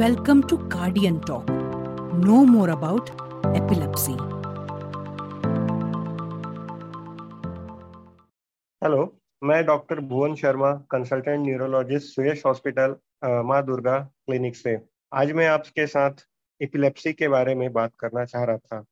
Welcome 0.00 0.42
to 0.44 0.56
Guardian 0.70 1.20
Talk. 1.20 1.48
Know 2.24 2.46
more 2.46 2.70
about 2.74 3.10
epilepsy. 3.56 4.14
Hello 8.82 9.02
मैं 9.44 9.64
doctor 9.66 10.00
Bhuvan 10.12 10.34
Sharma 10.34 10.72
consultant 10.90 11.44
neurologist 11.46 12.14
Suyash 12.14 12.44
hospital 12.46 12.96
Maa 13.46 13.62
Durga 13.66 13.98
clinic 14.00 14.56
से 14.56 14.76
आज 15.12 15.32
मैं 15.32 15.46
आपके 15.48 15.86
साथ 15.86 16.26
epilepsy 16.60 17.12
के 17.12 17.28
बारे 17.28 17.54
में 17.54 17.72
बात 17.72 17.92
करना 18.00 18.24
चाह 18.24 18.44
रहा 18.44 18.58
था 18.58 18.84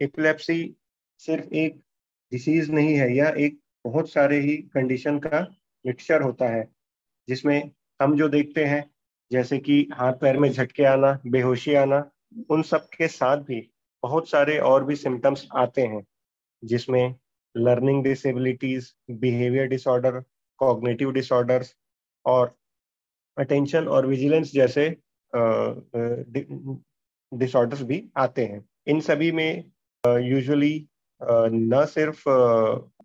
एपिलेप्सी 0.00 0.60
सिर्फ़ 1.26 1.54
एक 1.54 1.80
डिसीज 2.32 2.70
नहीं 2.70 2.94
है 2.94 3.14
यह 3.16 3.34
एक 3.38 3.58
बहुत 3.84 4.10
सारे 4.10 4.40
ही 4.40 4.56
कंडीशन 4.74 5.18
का 5.18 5.46
मिक्सचर 5.86 6.22
होता 6.22 6.48
है, 6.48 6.68
जिसमें 7.28 7.70
हम 8.02 8.16
जो 8.16 8.28
देखते 8.28 8.64
हैं 8.64 8.90
जैसे 9.32 9.58
कि 9.58 9.86
हाथ 9.92 10.12
पैर 10.12 10.38
में 10.38 10.50
झटके 10.50 10.84
आना, 10.84 11.18
बेहोशी 11.26 11.74
आना, 11.74 12.04
उन 12.50 12.62
सब 12.62 12.88
के 12.96 13.08
साथ 13.08 13.36
भी 13.44 13.60
बहुत 14.02 14.28
सारे 14.28 14.58
और 14.60 14.84
भी 14.84 14.96
सिम्टम्स 14.96 15.46
आते 15.56 15.82
हैं, 15.82 16.02
जिसमें 16.62 17.14
learning 17.54 18.02
disabilities 18.04 18.92
behaviour 19.10 19.66
disorder 19.68 20.22
cognitive 20.60 21.12
disorders 21.12 21.74
और 22.26 22.54
अटेंशन 23.36 23.88
और 23.88 24.06
विजिलेंस 24.06 24.52
जैसे 24.52 24.88
डिसऑर्डर्स 27.32 27.82
भी 27.82 28.04
आते 28.16 28.44
हैं। 28.44 28.64
इन 28.86 29.00
सभी 29.00 29.30
में 29.32 29.64
यूजुअली 30.04 30.74
न 31.20 31.84
सिर्फ़ 31.88 32.22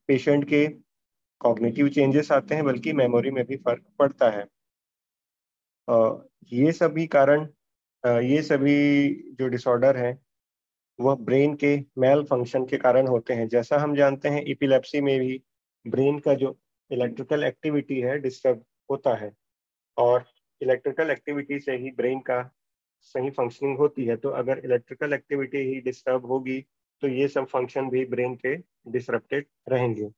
पेशेंट 0.07 0.45
के 0.45 0.67
कॉग्निटिव 1.41 1.89
चेंजेस 1.89 2.31
आते 2.31 2.55
हैं, 2.55 2.63
बल्कि 2.65 2.93
मेमोरी 2.93 3.31
में 3.31 3.43
भी 3.45 3.55
फ़र्क 3.57 3.83
पड़ता 3.99 4.29
है। 4.29 4.45
ये 5.87 6.71
सभी 6.73 7.05
कारण 7.07 7.47
ये 8.03 8.41
सभी 8.43 9.07
जो 9.39 9.47
डिसऑर्डर 9.47 9.97
हैं, 9.97 10.17
वह 10.99 11.15
ब्रेन 11.17 11.55
के 11.55 11.75
मेल 11.97 12.23
फ़ंक्शन 12.23 12.65
के 12.65 12.77
कारण 12.77 13.07
होते 13.07 13.33
हैं। 13.33 13.47
जैसा 13.49 13.77
हम 13.77 13.95
जानते 13.95 14.29
हैं 14.29 14.43
इपिलेप्सी 14.45 15.01
में 15.01 15.19
भी 15.19 15.41
ब्रेन 15.85 16.19
का 16.19 16.33
जो 16.33 16.57
इलेक्ट्रिकल 16.91 17.43
एक्टिविटी 17.43 17.99
है 18.01 18.17
डिस्टर्ब 18.19 18.63
होता 18.89 19.15
है 19.15 19.31
और 19.97 20.25
इलेक्ट्रिकल 20.61 21.11
एक्टिविटी 21.11 21.59
से 21.59 21.75
ही 21.77 21.91
ब्रेन 21.97 22.19
का 22.21 22.41
सही 23.01 23.29
फंक्शनिंग 23.31 23.77
होती 23.77 24.05
है। 24.05 24.15
तो 24.17 24.29
अगर 24.31 24.61
इलेक्ट्रिकल 24.65 25.13
एक्टिविटी 25.13 25.57
ही 25.67 25.79
डिस्टर्ब 25.81 26.25
होगी 26.25 26.59
तो 27.03 27.07
ये 27.07 27.27
सब 27.27 27.45
फ़ंक्शन 27.47 27.89
भी 27.89 28.05
ब्रेन 28.05 28.35
के 28.35 28.55
डिसरप्टेड 28.91 29.45
रहेंगे। 29.69 30.09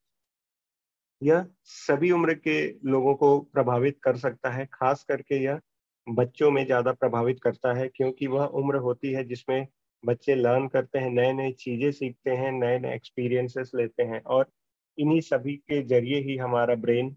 यह 1.22 1.45
सभी 1.66 2.12
उम्र 2.12 2.34
के 2.36 2.59
लोगों 2.89 3.14
को 3.16 3.39
प्रभावित 3.53 4.00
कर 4.03 4.17
सकता 4.17 4.50
है, 4.50 4.66
खास 4.66 5.03
करके 5.03 5.44
यह 5.44 5.59
बच्चों 6.08 6.50
में 6.52 6.66
ज़्यादा 6.66 6.92
प्रभावित 6.94 7.39
करता 7.44 7.73
है, 7.73 7.88
क्योंकि 7.88 8.28
वह 8.28 8.45
उम्र 8.56 8.75
होती 8.80 9.12
है 9.14 9.23
जिसमें 9.25 9.67
बच्चे 10.03 10.36
लर्न 10.36 10.67
करते 10.67 11.00
हैं 11.00 11.09
नए 11.12 11.34
नए 11.34 11.52
चीज़ें 11.53 11.92
सीखते 11.92 12.31
हैं 12.34 12.52
नए 12.53 12.78
नए 12.80 12.95
एक्सपीरियंसेस 12.95 13.72
लेते 13.75 14.03
हैं 14.03 14.22
और 14.28 14.50
इन्हीं 14.97 15.20
सभी 15.22 15.56
के 15.58 15.81
ज़रिए 15.86 16.20
ही 16.22 16.38
हमारा 16.38 16.75
ब्रेन 16.78 17.16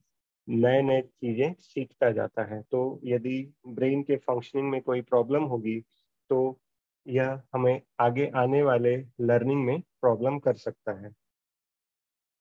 नए 0.48 0.83
नए 0.83 1.00
चीज़ें 1.03 1.55
सीखता 1.61 2.11
जाता 2.12 2.45
है। 2.45 2.61
तो 2.62 3.00
यदि 3.05 3.39
ब्रेन 3.69 4.03
के 4.03 4.17
फंक्शनिंग 4.19 4.70
में 4.70 4.80
कोई 4.83 5.00
प्रॉब्लम 5.03 5.45
होगी 5.45 5.78
तो 6.30 6.58
यह 7.06 7.41
हमें 7.55 7.80
आगे 8.00 8.30
आने 8.36 8.62
वाले 8.62 8.97
लर्निंग 9.23 9.64
में 9.67 9.80
प्रॉब्लम 10.00 10.39
कर 10.41 10.55
सकता 10.58 10.92
है। 11.00 11.12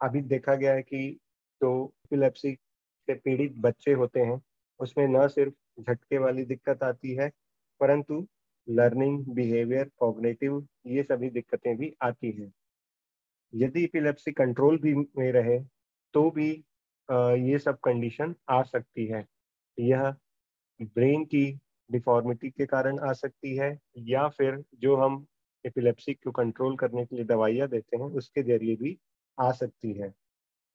अभी 0.01 0.21
देखा 0.23 0.55
गया 0.55 0.73
है 0.73 0.81
कि 0.83 1.19
जो 1.61 1.71
एपिलेप्सी 2.05 2.53
से 2.53 3.13
पीड़ित 3.15 3.53
बच्चे 3.57 3.93
होते 3.93 4.19
हैं, 4.19 4.41
उसमें 4.79 5.07
न 5.09 5.27
सिर्फ़ 5.27 5.81
झटके 5.81 6.17
वाली 6.17 6.43
दिक्कत 6.45 6.83
आती 6.83 7.13
है, 7.15 7.29
परंतु 7.81 8.25
लर्निंग 8.67 9.25
बिहेवियर 9.35 9.89
कॉग्नेटिव 9.99 10.65
ये 10.87 11.03
सभी 11.03 11.29
दिक्कतें 11.29 11.75
भी 11.77 11.93
आती 12.01 12.31
हैं। 12.31 12.51
यदि 13.53 13.83
इपिलेप्सी 13.83 14.31
कंट्रोल 14.31 14.77
भी 14.79 14.93
में 14.95 15.31
रहे 15.31 15.59
तो 16.13 16.29
भी 16.31 16.49
ये 17.49 17.57
सब 17.59 17.77
कंडीशन 17.83 18.35
आ 18.49 18.61
सकती 18.63 19.05
है। 19.05 19.25
यह 19.77 20.09
ब्रेन 20.79 21.23
की 21.25 21.45
डिफॉर्मिटी 21.89 22.49
के 22.49 22.65
कारण 22.65 22.99
आ 22.99 23.11
सकती 23.13 23.55
है, 23.55 23.77
या 23.99 24.27
फिर 24.29 24.63
जो 24.75 24.95
हम 24.95 25.25
एपिलेप्सी 25.65 26.13
को 26.13 26.31
कंट्रोल 26.31 26.75
करने 26.77 27.05
के 27.05 27.15
लिए 27.15 27.25
दवाइयाँ 27.25 27.67
देते 27.69 27.97
हैं, 27.97 28.05
उसके 28.05 28.43
ज़रिए 28.43 28.75
भी 28.75 28.97
आ 29.37 29.51
सकती 29.53 29.93
है। 29.93 30.13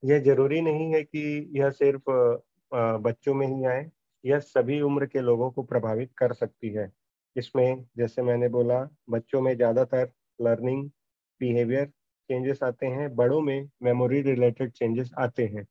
यह 0.03 0.19
ज़रूरी 0.19 0.61
नहीं 0.61 0.93
है 0.93 1.03
कि 1.03 1.21
यह 1.53 1.69
सिर्फ़ 1.71 2.09
बच्चों 3.01 3.33
में 3.33 3.45
ही 3.47 3.63
आए, 3.65 3.89
यह 4.23 4.39
सभी 4.39 4.79
उम्र 4.81 5.05
के 5.05 5.21
लोगों 5.21 5.49
को 5.51 5.63
प्रभावित 5.63 6.11
कर 6.17 6.33
सकती 6.33 6.69
है। 6.69 6.91
इसमें, 7.35 7.85
जैसे 7.97 8.21
मैंने 8.21 8.49
बोला, 8.49 8.81
बच्चों 9.09 9.41
में 9.41 9.55
ज़्यादातर 9.55 10.11
लर्निंग 10.39 10.89
बिहेवियर 11.41 11.85
चेंजेस 12.29 12.63
आते 12.63 12.85
हैं, 12.87 13.15
बड़ों 13.15 13.41
में 13.41 13.69
मेमोरी 13.83 14.21
रिलेटेड 14.21 14.71
चेंजेस 14.71 15.11
आते 15.19 15.45
हैं। 15.47 15.67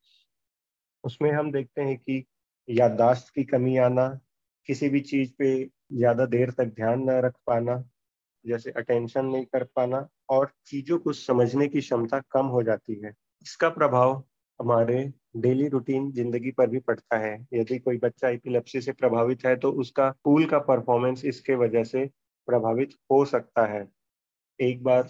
उसमें 1.05 1.31
हम 1.33 1.51
देखते 1.53 1.83
हैं 1.83 1.97
कि 1.99 2.25
याददाश्त 2.69 3.33
की 3.35 3.45
कमी 3.45 3.77
आना, 3.79 4.09
किसी 4.69 4.89
भी 4.89 5.01
चीज़ 5.03 5.33
पे 5.39 5.55
ज़्यादा 5.93 6.27
देर 6.27 6.51
तक 6.51 6.75
ध्यान 6.75 7.03
न 7.03 7.21
रख 7.21 7.35
पाना, 7.47 7.83
जैसे 8.45 8.71
अटेंशन 8.73 9.27
नहीं 9.27 9.45
कर 9.47 9.65
पाना, 9.77 10.09
और 10.31 10.51
चीज़ों 10.67 10.99
को 10.99 11.13
समझने 11.15 11.69
की 11.69 11.81
क्षमता 11.81 12.21
कम 12.33 12.47
हो 12.49 12.63
जाती 12.63 13.01
है। 13.05 13.13
इसका 13.47 13.69
प्रभाव 13.69 14.13
हमारे 14.61 14.95
डेली 15.39 15.67
रूटीन 15.69 16.11
ज़िंदगी 16.13 16.51
पर 16.53 16.67
भी 16.67 16.79
पड़ता 16.81 17.19
है। 17.19 17.35
यदि 17.55 17.79
कोई 17.79 17.99
बच्चा 17.99 18.29
इपिलेप्सी 18.29 18.81
से 18.81 18.93
प्रभावित 18.93 19.45
है 19.47 19.55
तो 19.57 19.71
उसका 19.73 20.11
स्कूल 20.11 20.47
का 20.47 20.59
परफॉर्मेंस 20.61 21.25
इसके 21.25 21.55
वजह 21.55 21.85
से 21.85 22.05
प्रभावित 22.49 22.95
हो 23.11 23.25
सकता 23.25 23.67
है। 23.67 23.87
एक 24.59 24.83
बार 24.85 25.09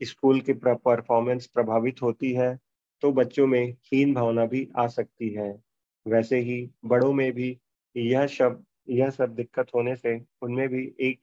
स्कूल 0.00 0.40
की 0.40 0.52
परफॉर्मेंस 0.54 1.46
प्रभावित 1.46 2.02
होती 2.02 2.32
है 2.32 2.54
तो 3.02 3.12
बच्चों 3.12 3.46
में 3.46 3.64
हीन 3.86 4.14
भावना 4.14 4.44
भी 4.46 4.68
आ 4.76 4.86
सकती 4.88 5.28
है। 5.30 5.50
वैसे 6.06 6.38
ही 6.40 6.60
बड़ों 6.86 7.12
में 7.12 7.30
भी 7.32 7.56
यह 7.96 8.26
शब्द 8.28 8.64
यह 8.90 9.10
सब 9.10 9.34
दिक्कत 9.34 9.74
होने 9.74 9.96
से 9.96 10.18
उनमें 10.42 10.68
भी 10.68 10.84
एक 11.00 11.20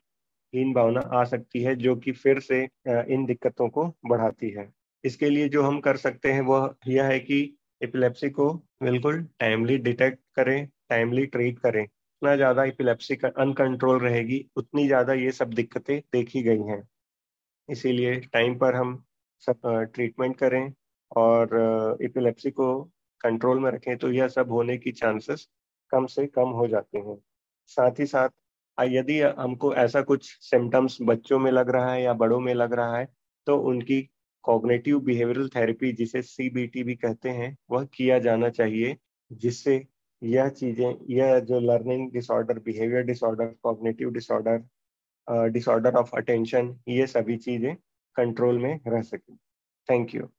हीन 0.53 0.73
भावना 0.73 1.01
आ 1.13 1.23
सकती 1.25 1.63
है, 1.63 1.75
जो 1.77 1.95
कि 1.95 2.11
फिर 2.13 2.39
से 2.41 2.61
इन 3.09 3.25
दिक्कतों 3.25 3.69
को 3.69 3.87
बढ़ाती 4.05 4.49
है। 4.49 4.71
इसके 5.03 5.29
लिए 5.29 5.49
जो 5.49 5.63
हम 5.63 5.79
कर 5.81 5.97
सकते 5.97 6.31
हैं 6.31 6.41
वह 6.41 6.73
यह 6.87 7.05
है 7.05 7.19
कि 7.19 7.39
एपिलेप्सी 7.81 8.29
को 8.29 8.53
बिल्कुल 8.83 9.21
टाइमली 9.39 9.77
डिटेक्ट 9.79 10.19
करें 10.35 10.67
टाइमली 10.89 11.25
ट्रीट 11.27 11.59
करें। 11.59 11.83
जितना 11.83 12.35
ज़्यादा 12.35 12.63
एपिलेप्सी 12.63 13.15
का 13.15 13.27
अनकंट्रोल 13.37 13.99
रहेगी, 13.99 14.45
उतनी 14.55 14.85
ज़्यादा 14.87 15.13
ये 15.13 15.31
सब 15.31 15.53
दिक्कतें 15.53 15.99
देखी 16.13 16.41
गई 16.43 16.61
हैं। 16.63 16.81
इसीलिए 17.69 18.15
टाइम 18.33 18.57
पर 18.59 18.75
हम 18.75 19.03
सब 19.43 19.61
ट्रीटमेंट 19.95 20.37
करें 20.37 20.73
और 21.11 21.97
एपिलेप्सी 22.03 22.51
को 22.51 22.73
कंट्रोल 23.21 23.59
में 23.59 23.69
रखें 23.71 23.97
तो 23.97 24.11
यह 24.11 24.27
सब 24.27 24.51
होने 24.51 24.77
की 24.77 24.91
चांसेस 24.91 25.47
कम 25.91 26.05
से 26.07 26.25
कम 26.27 26.49
हो 26.51 26.67
जाते 26.67 26.97
हैं। 26.99 27.17
साथ 27.71 27.99
ही 27.99 28.05
साथ 28.05 28.29
यदि 28.77 29.19
हमको 29.21 29.73
ऐसा 29.75 30.01
कुछ 30.01 30.25
सिम्टम्स 30.41 30.97
बच्चों 31.01 31.39
में 31.39 31.51
लग 31.51 31.69
रहा 31.69 31.91
है 31.93 32.01
या 32.03 32.13
बड़ों 32.15 32.39
में 32.39 32.53
लग 32.53 32.73
रहा 32.73 32.97
है 32.97 33.07
तो 33.47 33.57
उनकी 33.69 34.01
कॉग्नेटिव 34.43 34.99
बिहेवियरल 34.99 35.49
थेरेपी 35.49 35.91
जिसे 35.91 36.21
सीबीटी 36.21 36.83
भी 36.83 36.95
कहते 36.95 37.29
हैं, 37.29 37.55
वह 37.71 37.83
किया 37.93 38.19
जाना 38.19 38.49
चाहिए, 38.49 38.97
जिससे 39.31 39.85
यह 40.21 40.49
चीज़ें, 40.49 40.95
यह 41.09 41.39
जो 41.39 41.59
learning 41.59 42.11
disorder 42.11 42.59
behaviour 42.59 43.03
disorder 43.03 43.55
cognitive 43.63 44.11
disorder 44.11 45.49
disorder 45.51 45.95
of 45.95 46.15
attention 46.17 46.75
ये 46.87 47.07
सभी 47.07 47.37
चीज़ें 47.37 47.75
कंट्रोल 48.15 48.57
में 48.57 48.79
रह 48.87 49.01
सकें। 49.01 49.35
Thank 49.89 50.15
you 50.15 50.29